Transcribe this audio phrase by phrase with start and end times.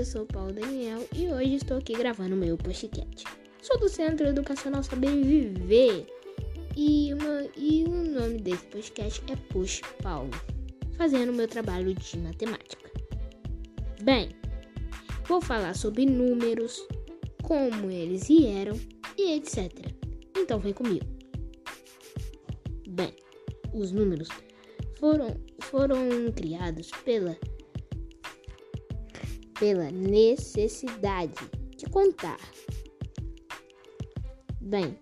[0.00, 3.22] eu sou Paulo Daniel e hoje estou aqui gravando meu podcast.
[3.60, 6.06] Sou do Centro Educacional Saber Viver
[6.74, 10.30] e, uma, e o nome desse podcast é Push Paulo,
[10.96, 12.90] fazendo meu trabalho de matemática.
[14.02, 14.30] Bem,
[15.26, 16.82] vou falar sobre números,
[17.42, 18.80] como eles vieram
[19.18, 19.70] e etc.
[20.34, 21.04] Então vem comigo.
[22.88, 23.14] Bem,
[23.74, 24.30] os números
[24.98, 27.36] foram, foram criados pela
[29.60, 31.34] pela necessidade
[31.76, 32.40] de contar.
[34.58, 34.98] Bem,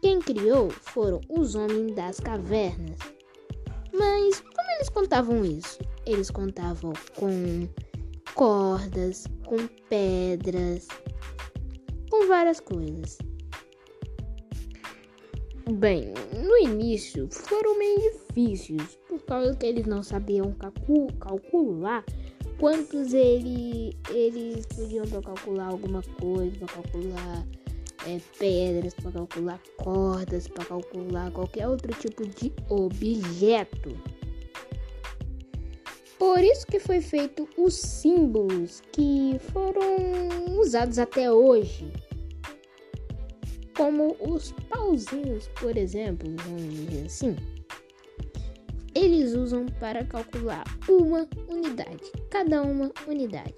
[0.00, 2.98] quem criou foram os homens das cavernas.
[3.92, 5.78] Mas como eles contavam isso?
[6.06, 7.68] Eles contavam com
[8.34, 10.88] cordas, com pedras,
[12.10, 13.18] com várias coisas.
[15.78, 20.54] Bem, no início foram meio difíceis, por causa que eles não sabiam
[21.20, 22.04] calcular
[22.58, 27.46] quantos ele, eles podiam para calcular alguma coisa, para calcular
[28.06, 33.96] é, pedras, para calcular cordas, para calcular qualquer outro tipo de objeto.
[36.18, 41.92] Por isso que foi feito os símbolos que foram usados até hoje.
[43.76, 47.53] Como os pauzinhos, por exemplo, vamos dizer assim
[49.24, 53.54] eles usam para calcular uma unidade, cada uma unidade.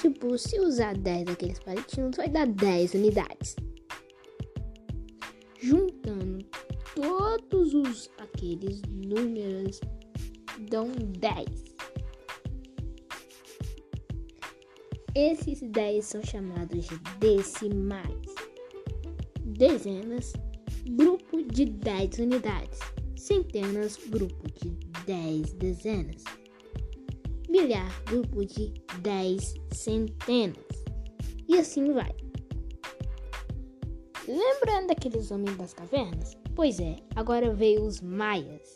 [0.00, 3.56] Tipo, se usar 10 daqueles palitinhos, vai dar 10 unidades.
[5.58, 6.44] Juntando
[6.94, 9.80] todos os aqueles números
[10.68, 11.46] dão 10.
[15.14, 18.34] Esses 10 são chamados de decimais.
[19.40, 20.34] Dezenas,
[20.90, 22.80] grupo de 10 unidades
[23.22, 24.70] centenas, grupo de
[25.06, 26.24] 10 dezenas,
[27.48, 30.66] milhar, grupo de 10 centenas,
[31.48, 32.12] e assim vai.
[34.26, 36.36] Lembrando daqueles homens das cavernas?
[36.56, 38.74] Pois é, agora veio os maias,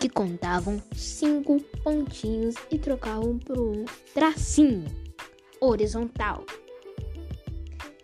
[0.00, 4.84] que contavam cinco pontinhos e trocavam por um tracinho
[5.60, 6.44] horizontal,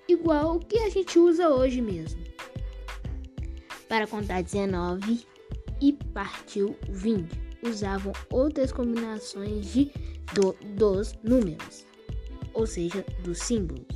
[0.09, 2.28] igual o que a gente usa hoje mesmo
[3.89, 5.27] para contar 19
[5.81, 7.49] e partiu 20.
[7.63, 9.91] Usavam outras combinações de,
[10.35, 11.85] do, dos números,
[12.55, 13.87] ou seja, dos símbolos.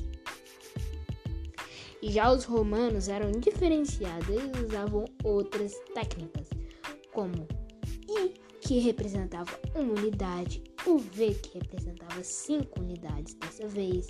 [2.02, 6.48] E já os romanos eram diferenciados, eles usavam outras técnicas,
[7.12, 7.46] como
[8.08, 14.08] I, que representava uma unidade, o V, que representava cinco unidades dessa vez,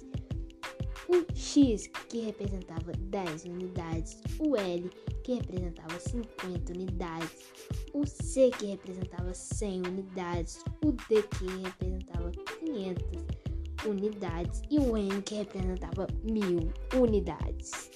[1.09, 4.91] o X, que representava 10 unidades, o L,
[5.23, 7.53] que representava 50 unidades,
[7.93, 13.43] o C, que representava 100 unidades, o D, que representava 500
[13.87, 17.91] unidades e o N, que representava 1000 unidades.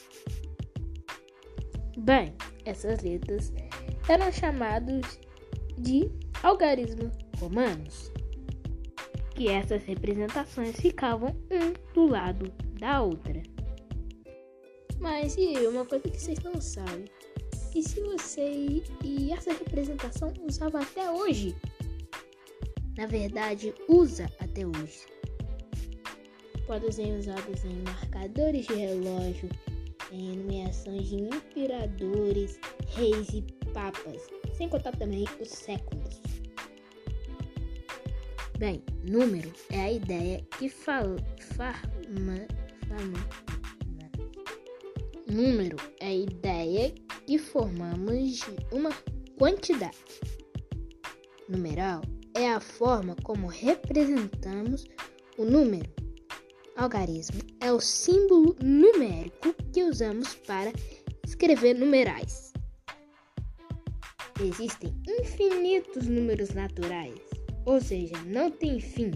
[1.98, 2.34] Bem,
[2.64, 3.52] essas letras
[4.08, 5.18] eram chamadas
[5.78, 6.10] de
[6.42, 8.12] algarismos romanos,
[9.34, 13.42] que essas representações ficavam um do lado da outra.
[14.98, 17.06] Mas e uma coisa que vocês não sabem?
[17.74, 21.54] E se você e essa representação usava até hoje?
[22.96, 25.06] Na verdade, usa até hoje.
[26.66, 29.48] Podem ser usados em marcadores de relógio,
[30.10, 32.58] em nomeações de imperadores,
[32.94, 36.22] reis e papas, sem contar também os séculos.
[38.58, 41.16] Bem, número é a ideia que fala,
[41.56, 42.46] farma,
[45.26, 46.94] Número é a ideia
[47.26, 48.90] que formamos de uma
[49.38, 49.96] quantidade.
[51.48, 52.00] Numeral
[52.34, 54.86] é a forma como representamos
[55.36, 55.90] o número.
[56.76, 60.72] Algarismo é o símbolo numérico que usamos para
[61.26, 62.52] escrever numerais.
[64.40, 67.20] Existem infinitos números naturais,
[67.64, 69.10] ou seja, não tem fim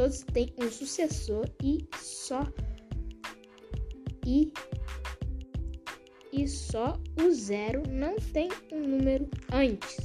[0.00, 2.50] todos têm um sucessor e só
[4.26, 4.50] e
[6.32, 9.98] e só o zero não tem um número antes.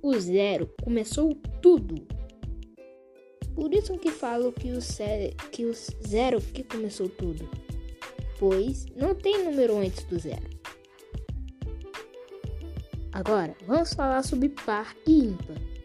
[0.00, 2.06] O zero começou tudo.
[3.54, 4.78] Por isso que falo que o,
[5.50, 5.74] que o
[6.06, 7.50] zero que começou tudo,
[8.38, 10.48] pois não tem número antes do zero.
[13.12, 15.77] Agora, vamos falar sobre par e ímpar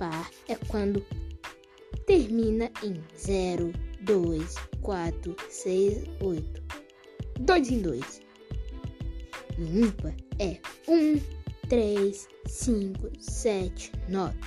[0.00, 1.04] par é quando
[2.06, 3.70] termina em 0,
[4.00, 6.62] 2, 4, 6, 8.
[7.40, 8.22] 2 em 2.
[9.58, 10.58] E ímpar é
[10.88, 11.20] 1,
[11.68, 14.38] 3, 5, 7, 9.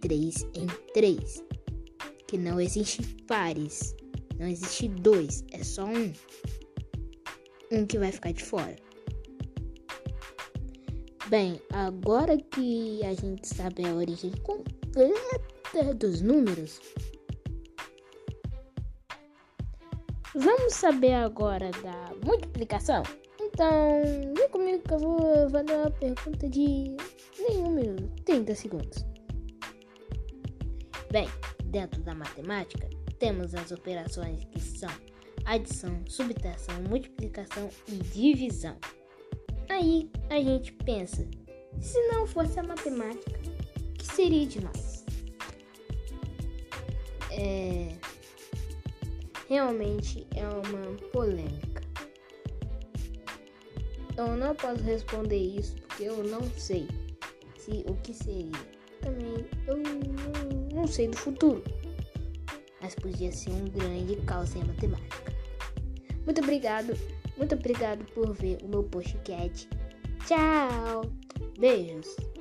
[0.00, 1.44] 3 em 3.
[2.28, 3.96] Que não existe pares.
[4.38, 6.12] Não existe dois, é só um.
[7.72, 8.76] Um que vai ficar de fora.
[11.28, 16.80] Bem, agora que a gente sabe a origem completa dos números,
[20.34, 23.02] vamos saber agora da multiplicação?
[23.38, 24.00] Então,
[24.34, 26.96] vem comigo que eu vou fazer uma pergunta de
[27.38, 29.04] nenhum minuto, 30 segundos.
[31.10, 31.28] Bem,
[31.64, 32.88] dentro da matemática,
[33.18, 34.88] temos as operações que são
[35.44, 38.78] adição, subtração, multiplicação e divisão.
[39.78, 41.24] Aí a gente pensa,
[41.80, 43.38] se não fosse a matemática,
[43.78, 45.04] o que seria de nós?
[47.30, 47.94] É...
[49.48, 51.80] Realmente é uma polêmica.
[54.16, 56.88] Eu não posso responder isso porque eu não sei
[57.56, 58.50] se o que seria.
[59.00, 61.62] Também eu não, não sei do futuro
[62.80, 65.32] mas podia ser um grande caos em matemática.
[66.24, 66.96] Muito obrigado,
[67.38, 69.68] muito obrigado por ver o meu podcast.
[70.26, 71.10] Tchau,
[71.58, 72.37] beijos.